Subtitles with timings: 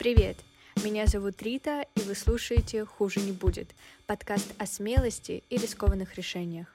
[0.00, 0.38] Привет!
[0.82, 3.68] Меня зовут Рита, и вы слушаете «Хуже не будет»—
[4.06, 6.72] подкаст о смелости и рискованных решениях.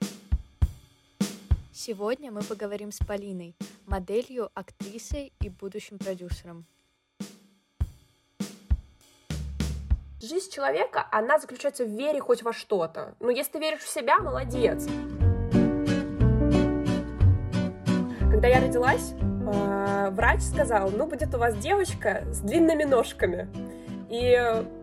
[1.73, 3.55] Сегодня мы поговорим с Полиной,
[3.87, 6.65] моделью, актрисой и будущим продюсером.
[10.21, 13.15] Жизнь человека, она заключается в вере хоть во что-то.
[13.19, 14.85] Но если ты веришь в себя, молодец.
[18.29, 19.13] Когда я родилась,
[20.11, 23.47] врач сказал, ну, будет у вас девочка с длинными ножками.
[24.09, 24.37] И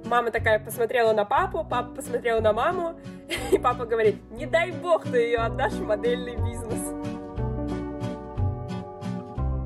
[0.04, 2.94] мама такая посмотрела на папу, папа посмотрел на маму,
[3.52, 7.01] и папа говорит, не дай бог ты ее отдашь в модельный бизнес.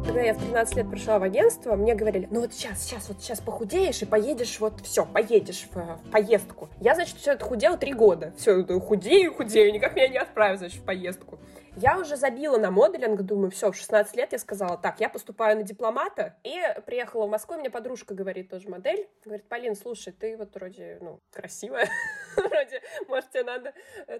[0.06, 3.20] Когда я в 13 лет пришла в агентство, мне говорили, ну вот сейчас, сейчас, вот
[3.20, 6.68] сейчас похудеешь и поедешь, вот все, поедешь в, в поездку.
[6.80, 8.32] Я, значит, все это худела три года.
[8.38, 11.40] Все, худею, худею, никак меня не отправят, значит, в поездку.
[11.78, 15.58] Я уже забила на моделинг, думаю, все, в 16 лет я сказала, так, я поступаю
[15.58, 20.38] на дипломата, и приехала в Москву, мне подружка говорит, тоже модель, говорит, Полин, слушай, ты
[20.38, 21.90] вот вроде, ну, красивая,
[22.36, 23.74] вроде, может, тебе надо...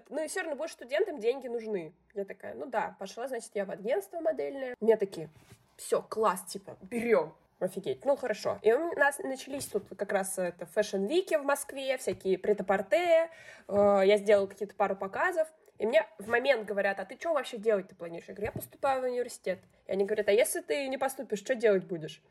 [0.09, 1.95] Ну, и все равно будешь студентом, деньги нужны.
[2.13, 4.75] Я такая, ну да, пошла, значит, я в агентство модельное.
[4.79, 5.31] Мне такие,
[5.77, 7.33] все, класс, типа, берем.
[7.59, 8.59] Офигеть, ну хорошо.
[8.61, 13.31] И у нас начались тут как раз это fashion week и в Москве, всякие прет-а-порте,
[13.67, 15.47] э, я сделала какие-то пару показов,
[15.79, 18.27] и мне в момент говорят, а ты что вообще делать ты планируешь?
[18.27, 19.59] Я говорю, я поступаю в университет.
[19.87, 22.21] И они говорят, а если ты не поступишь, что делать будешь?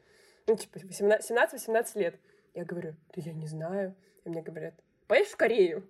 [0.47, 2.17] Ну, типа, 17-18 лет.
[2.55, 3.95] Я говорю, да я не знаю.
[4.25, 4.75] И мне говорят,
[5.09, 5.89] поедешь в Корею?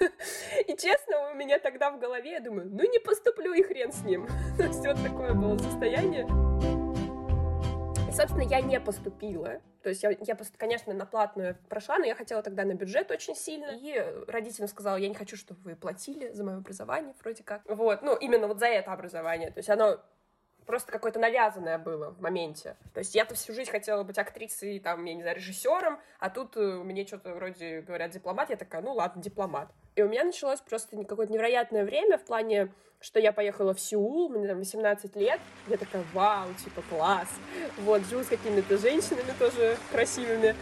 [0.66, 4.02] И честно, у меня тогда в голове, я думаю, ну не поступлю и хрен с
[4.02, 4.26] ним.
[4.56, 6.26] То вот такое было состояние
[8.18, 9.60] собственно, я не поступила.
[9.84, 13.36] То есть я, я конечно, на платную прошла, но я хотела тогда на бюджет очень
[13.36, 13.70] сильно.
[13.80, 13.94] И
[14.26, 17.62] родителям сказала, я не хочу, чтобы вы платили за мое образование, вроде как.
[17.66, 19.52] Вот, ну, именно вот за это образование.
[19.52, 20.00] То есть оно
[20.68, 22.76] просто какое-то навязанное было в моменте.
[22.92, 26.58] То есть я-то всю жизнь хотела быть актрисой, там, я не знаю, режиссером, а тут
[26.58, 29.70] э, мне что-то вроде говорят дипломат, я такая, ну ладно, дипломат.
[29.96, 32.70] И у меня началось просто какое-то невероятное время в плане,
[33.00, 37.28] что я поехала в Сеул, мне там 18 лет, я такая, вау, типа, класс.
[37.78, 40.54] Вот, живу с какими-то женщинами тоже красивыми.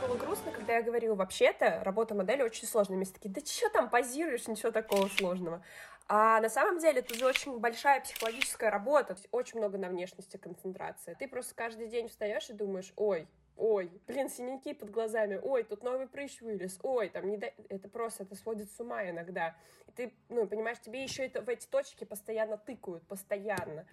[0.00, 2.96] Было грустно, когда я говорила, вообще-то, работа модели очень сложная.
[2.96, 5.62] Мне такие, да что там позируешь, ничего такого сложного.
[6.08, 11.14] А на самом деле это же очень большая психологическая работа, очень много на внешности концентрации.
[11.18, 13.28] Ты просто каждый день встаешь и думаешь, ой,
[13.58, 17.52] ой, блин, синяки под глазами, ой, тут новый прыщ вылез, ой, там не до...
[17.68, 19.54] это просто, это сводит с ума иногда.
[19.86, 23.86] И ты, ну, понимаешь, тебе еще это в эти точки постоянно тыкают, постоянно.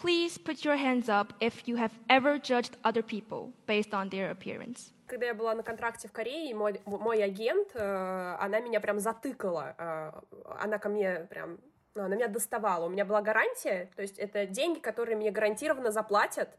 [0.00, 4.30] Please put your hands up if you have ever judged other people based on their
[4.30, 9.00] appearance когда я была на контракте в Корее, мой, мой агент, э, она меня прям
[9.00, 9.74] затыкала.
[9.78, 10.12] Э,
[10.60, 11.58] она ко мне прям,
[11.94, 12.86] ну, она меня доставала.
[12.86, 16.50] У меня была гарантия, то есть это деньги, которые мне гарантированно заплатят,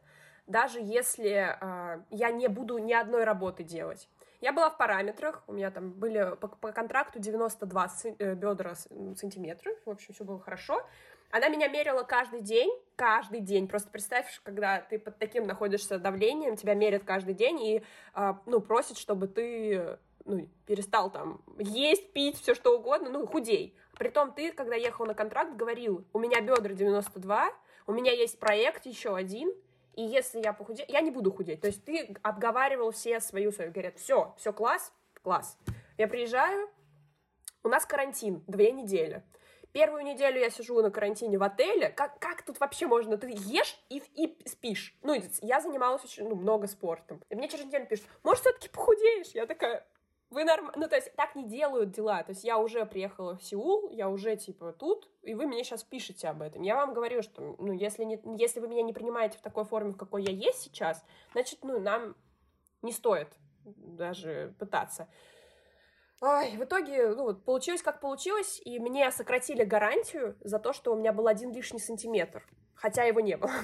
[0.48, 4.10] даже если э, я не буду ни одной работы делать.
[4.42, 7.90] Я была в параметрах, у меня там были по, по контракту 92
[8.36, 10.82] бедра сантиметров, в общем, все было хорошо.
[11.32, 13.68] Она меня мерила каждый день, каждый день.
[13.68, 18.62] Просто представь, когда ты под таким находишься давлением, тебя мерят каждый день и, а, ну,
[18.62, 23.76] просят, чтобы ты, ну, перестал там есть, пить, все что угодно, ну, худей.
[23.98, 27.50] Притом ты, когда ехал на контракт, говорил, у меня бедра 92,
[27.86, 29.54] у меня есть проект еще один,
[29.94, 31.62] и если я похудею, я не буду худеть.
[31.62, 35.58] То есть ты обговаривал все свою свою, говорят, все, все класс, класс.
[35.98, 36.70] Я приезжаю,
[37.64, 39.24] у нас карантин, две недели.
[39.72, 41.90] Первую неделю я сижу на карантине в отеле.
[41.90, 43.18] Как, как тут вообще можно?
[43.18, 44.98] Ты ешь и, и спишь.
[45.04, 47.24] Ну, я занималась очень ну, много спортом.
[47.30, 49.30] И мне через неделю пишут, может, все-таки похудеешь?
[49.34, 49.86] Я такая,
[50.32, 50.72] вы норм...
[50.76, 52.24] Ну, то есть, так не делают дела.
[52.24, 55.84] То есть, я уже приехала в Сеул, я уже, типа, тут, и вы мне сейчас
[55.84, 56.64] пишете об этом.
[56.64, 58.20] Я вам говорю, что, ну, если, не...
[58.38, 61.04] если вы меня не принимаете в такой форме, в какой я есть сейчас,
[61.34, 62.16] значит, ну, нам
[62.82, 63.28] не стоит
[63.66, 65.08] даже пытаться.
[66.22, 70.92] Ой, в итоге, ну, вот, получилось как получилось, и мне сократили гарантию за то, что
[70.92, 73.52] у меня был один лишний сантиметр, хотя его не было.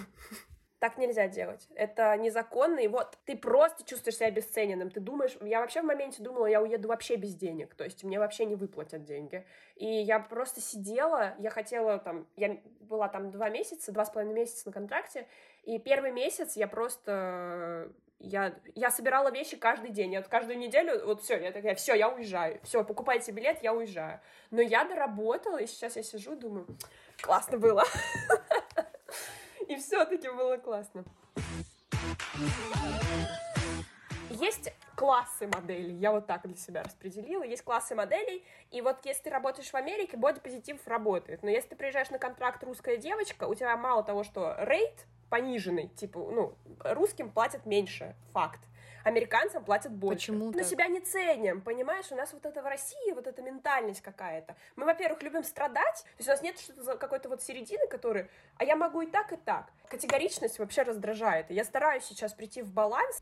[0.77, 1.67] Так нельзя делать.
[1.73, 4.91] Это незаконно, и вот ты просто чувствуешь себя обесцененным.
[4.91, 8.19] Ты думаешь, я вообще в моменте думала, я уеду вообще без денег, то есть мне
[8.19, 9.46] вообще не выплатят деньги.
[9.78, 14.35] И я просто сидела, я хотела там, я была там два месяца, два с половиной
[14.35, 15.28] месяца на контракте,
[15.63, 20.14] и первый месяц я просто я, я собирала вещи каждый день.
[20.14, 22.59] Я вот каждую неделю, вот все, я такая, все, я уезжаю.
[22.64, 24.20] Все, покупайте билет, я уезжаю.
[24.52, 26.67] Но я доработала, и сейчас я сижу думаю,
[27.22, 27.84] классно было.
[29.67, 31.03] И все-таки было классно.
[34.29, 39.23] Есть классы моделей, я вот так для себя распределила, есть классы моделей, и вот если
[39.23, 43.56] ты работаешь в Америке, бодипозитив работает, но если ты приезжаешь на контракт русская девочка, у
[43.56, 48.61] тебя мало того, что рейд пониженный, типа, ну, русским платят меньше, факт
[49.05, 50.31] американцам платят больше.
[50.31, 50.66] Почему Мы так?
[50.66, 52.11] себя не ценим, понимаешь?
[52.11, 54.55] У нас вот это в России, вот эта ментальность какая-то.
[54.75, 58.27] Мы, во-первых, любим страдать, то есть у нас нет что-то какой-то вот середины, который,
[58.57, 59.72] а я могу и так, и так.
[59.87, 61.51] Категоричность вообще раздражает.
[61.51, 63.21] Я стараюсь сейчас прийти в баланс.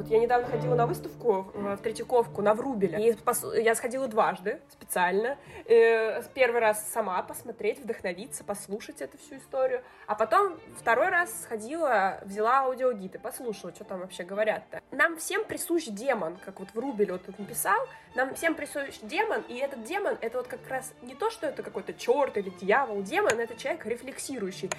[0.00, 3.10] Вот я недавно ходила на выставку в Третьяковку на Врубеле.
[3.10, 5.36] И я сходила дважды специально.
[5.66, 9.82] Э, Первый раз сама посмотреть, вдохновиться, послушать эту всю историю.
[10.06, 14.80] А потом второй раз сходила, взяла аудиогид и послушала, что там вообще говорят-то.
[14.90, 17.78] Нам всем присущ демон, как вот Врубель вот тут написал.
[18.14, 21.62] Нам всем присущ демон, и этот демон, это вот как раз не то, что это
[21.62, 23.02] какой-то черт или дьявол.
[23.02, 24.70] Демон— это человек рефлексирующий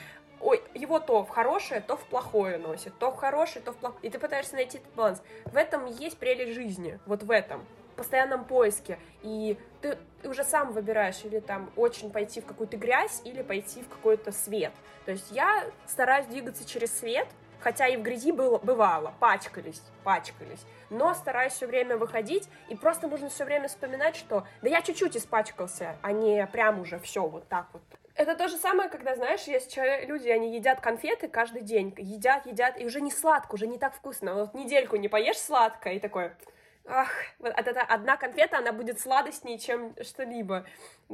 [0.42, 4.00] ой, его то в хорошее, то в плохое носит, то в хорошее, то в плохое.
[4.04, 5.22] И ты пытаешься найти этот баланс.
[5.46, 7.66] В этом есть прелесть жизни, вот в этом
[7.96, 13.42] постоянном поиске, и ты уже сам выбираешь или там очень пойти в какую-то грязь, или
[13.42, 14.74] пойти в какой-то свет.
[15.06, 17.28] То есть я стараюсь двигаться через свет,
[17.60, 23.08] хотя и в грязи было, бывало, пачкались, пачкались, но стараюсь все время выходить, и просто
[23.08, 27.48] нужно все время вспоминать, что да я чуть-чуть испачкался, а не прям уже все вот
[27.48, 27.84] так вот.
[28.16, 32.46] Это то же самое, когда, знаешь, есть человек, люди, они едят конфеты каждый день, едят,
[32.46, 34.34] едят, и уже не сладко, уже не так вкусно.
[34.34, 36.38] Вот недельку не поешь сладко, и такое,
[36.86, 37.10] ах,
[37.40, 40.66] вот это одна конфета, она будет сладостнее, чем что-либо.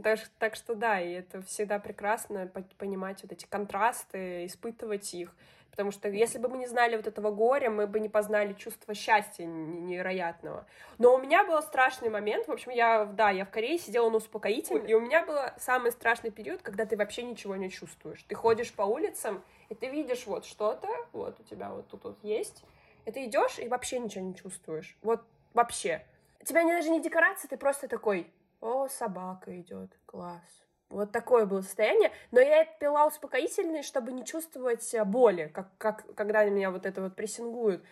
[0.02, 5.34] Так, так что да, и это всегда прекрасно понимать вот эти контрасты, испытывать их.
[5.78, 8.96] Потому что если бы мы не знали вот этого горя, мы бы не познали чувство
[8.96, 10.66] счастья невероятного.
[10.98, 12.48] Но у меня был страшный момент.
[12.48, 15.92] В общем, я, да, я в Корее сидела на успокоительном, и у меня был самый
[15.92, 18.24] страшный период, когда ты вообще ничего не чувствуешь.
[18.24, 22.18] Ты ходишь по улицам, и ты видишь вот что-то, вот у тебя вот тут вот
[22.24, 22.64] есть,
[23.06, 24.98] и ты идешь и вообще ничего не чувствуешь.
[25.04, 25.22] Вот
[25.54, 26.04] вообще.
[26.42, 30.67] У тебя даже не декорация, ты просто такой, о, собака идет, класс.
[30.90, 32.12] Вот такое было состояние.
[32.32, 37.16] Но я пила успокоительные, чтобы не чувствовать боли, как, как когда меня вот это вот
[37.16, 37.84] прессингуют.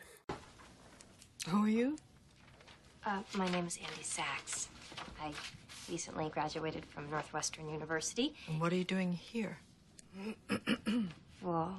[1.48, 1.98] Who are you?
[3.06, 4.68] Uh, my name is Andy Sachs.
[5.22, 5.32] I
[5.90, 8.34] recently graduated from Northwestern University.
[8.48, 9.58] And what are you doing here?
[11.42, 11.76] Well,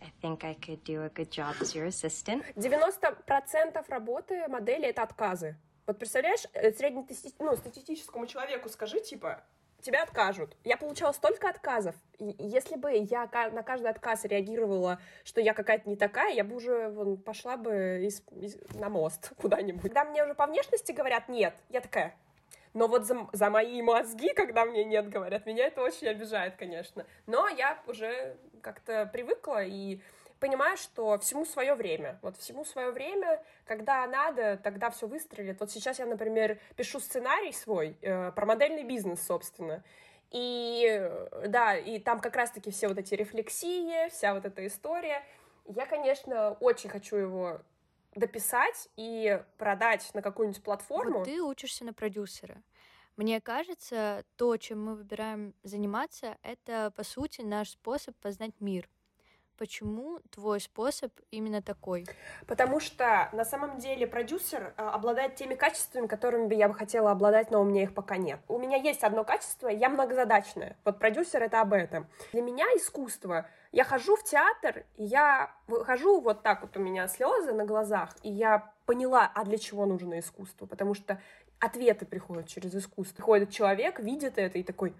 [0.00, 2.42] I think I could do a good job as your assistant.
[2.56, 5.56] 90% работы модели— это отказы.
[5.86, 6.44] Вот представляешь,
[6.76, 9.42] среднестатистическому ну, человеку скажи, типа,
[9.82, 10.56] тебя откажут.
[10.64, 11.94] Я получала столько отказов.
[12.18, 16.56] И если бы я на каждый отказ реагировала, что я какая-то не такая, я бы
[16.56, 19.82] уже вон, пошла бы из, из, на мост куда-нибудь.
[19.82, 22.14] Когда мне уже по внешности говорят «нет», я такая...
[22.74, 27.06] Но вот за, за мои мозги, когда мне нет говорят, меня это очень обижает, конечно.
[27.26, 30.00] Но я уже как-то привыкла и
[30.40, 32.18] понимаю, что всему свое время.
[32.22, 35.60] Вот всему свое время, когда надо, тогда все выстрелит.
[35.60, 39.82] Вот сейчас я, например, пишу сценарий свой э, про модельный бизнес, собственно.
[40.30, 45.24] И э, да, и там как раз-таки все вот эти рефлексии, вся вот эта история.
[45.66, 47.60] Я, конечно, очень хочу его
[48.14, 51.18] дописать и продать на какую-нибудь платформу.
[51.18, 52.62] Вот ты учишься на продюсера.
[53.16, 58.88] Мне кажется, то, чем мы выбираем заниматься, это, по сути, наш способ познать мир.
[59.58, 62.06] Почему твой способ именно такой?
[62.46, 67.10] Потому что на самом деле продюсер а, обладает теми качествами, которыми бы я бы хотела
[67.10, 68.38] обладать, но у меня их пока нет.
[68.46, 70.76] У меня есть одно качество, я многозадачная.
[70.84, 72.06] Вот продюсер это об этом.
[72.32, 73.48] Для меня искусство.
[73.72, 78.10] Я хожу в театр, и я выхожу вот так вот у меня слезы на глазах,
[78.22, 81.20] и я поняла, а для чего нужно искусство, потому что
[81.58, 83.16] ответы приходят через искусство.
[83.16, 84.94] Приходит человек, видит это и такой,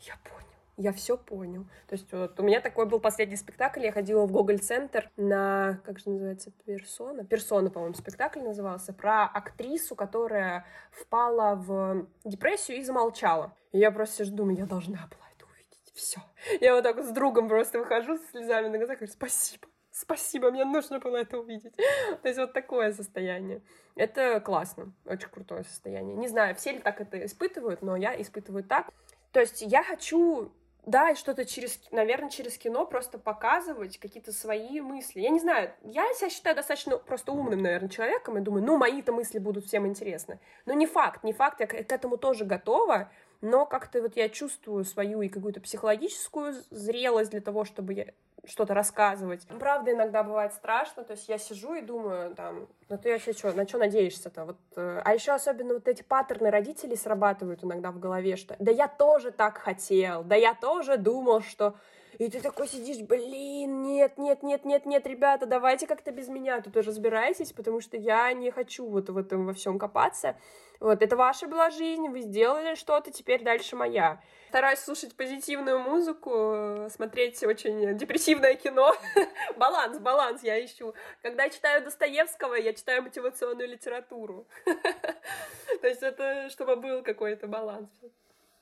[0.00, 1.64] я понял я все понял.
[1.88, 5.98] То есть вот у меня такой был последний спектакль, я ходила в Гоголь-центр на, как
[5.98, 7.24] же называется, Персона?
[7.24, 13.54] Персона, по-моему, спектакль назывался, про актрису, которая впала в депрессию и замолчала.
[13.72, 16.20] И я просто сижу, думаю, я должна была это увидеть, все.
[16.60, 20.50] Я вот так вот с другом просто выхожу с слезами на глазах, говорю, спасибо, спасибо,
[20.50, 21.76] мне нужно было это увидеть.
[22.22, 23.62] То есть вот такое состояние.
[23.94, 26.16] Это классно, очень крутое состояние.
[26.16, 28.88] Не знаю, все ли так это испытывают, но я испытываю так.
[29.32, 30.52] То есть я хочу
[30.84, 35.20] да, и что-то через, наверное, через кино просто показывать какие-то свои мысли.
[35.20, 39.12] Я не знаю, я себя считаю достаточно просто умным, наверное, человеком, и думаю, ну, мои-то
[39.12, 40.40] мысли будут всем интересны.
[40.66, 44.84] Но не факт, не факт, я к этому тоже готова, но как-то вот я чувствую
[44.84, 48.06] свою и какую-то психологическую зрелость для того, чтобы я
[48.44, 49.46] что-то рассказывать.
[49.58, 53.52] Правда, иногда бывает страшно, то есть я сижу и думаю, там, ну ты вообще что,
[53.52, 54.44] на что надеешься-то?
[54.44, 58.72] Вот, э, а еще особенно вот эти паттерны родителей срабатывают иногда в голове, что да
[58.72, 61.76] я тоже так хотел, да я тоже думал, что
[62.22, 66.60] И ты такой сидишь, блин, нет, нет, нет, нет, нет, ребята, давайте как-то без меня
[66.60, 70.36] тут разбирайтесь, потому что я не хочу вот в этом во всем копаться.
[70.78, 74.22] Вот, это ваша была жизнь, вы сделали что-то, теперь дальше моя.
[74.50, 78.94] Стараюсь слушать позитивную музыку, смотреть очень депрессивное кино.
[79.56, 80.94] баланс, баланс я ищу.
[81.22, 84.46] Когда я читаю Достоевского, я читаю мотивационную литературу.
[85.80, 87.88] То есть это чтобы был какой-то баланс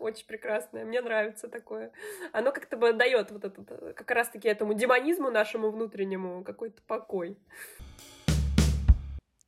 [0.00, 1.92] очень прекрасное, мне нравится такое.
[2.32, 7.36] Оно как-то бы дает вот этот, как раз-таки этому демонизму нашему внутреннему какой-то покой.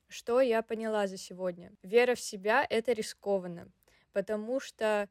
[0.09, 1.73] Что я поняла за сегодня?
[1.83, 3.71] Вера в себя— это рискованно,
[4.13, 5.09] потому что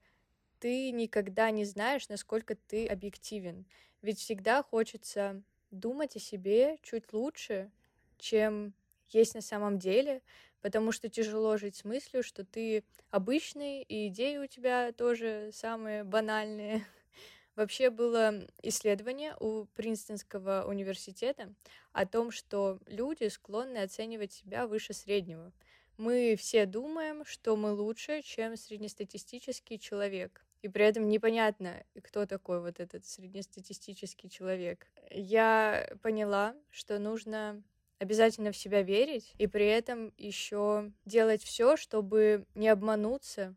[0.60, 3.66] ты никогда не знаешь, насколько ты объективен.
[4.04, 7.72] Ведь всегда хочется думать о себе чуть лучше,
[8.20, 8.74] чем
[9.10, 10.22] есть на самом деле,
[10.62, 16.04] потому что тяжело жить с мыслью, что ты обычный, и идеи у тебя тоже самые
[16.04, 16.86] банальные.
[17.56, 21.54] Вообще было исследование у Принстонского университета
[21.92, 25.52] о том, что люди склонны оценивать себя выше среднего.
[25.98, 30.44] Мы все думаем, что мы лучше, чем среднестатистический человек.
[30.62, 34.88] И при этом непонятно, кто такой вот этот среднестатистический человек.
[35.10, 37.62] Я поняла, что нужно
[38.02, 43.54] обязательно в себя верить и при этом еще делать все, чтобы не обмануться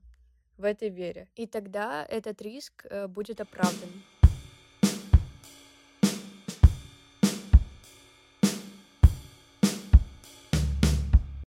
[0.58, 1.28] в этой вере.
[1.34, 3.88] И тогда этот риск э, будет оправдан.